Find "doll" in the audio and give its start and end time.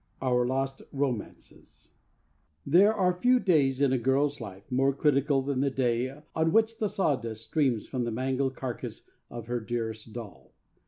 10.11-10.53